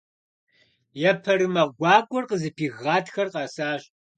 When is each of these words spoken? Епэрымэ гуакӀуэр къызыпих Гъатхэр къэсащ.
Епэрымэ 1.11 1.63
гуакӀуэр 1.77 2.25
къызыпих 2.29 2.73
Гъатхэр 2.83 3.27
къэсащ. 3.33 3.81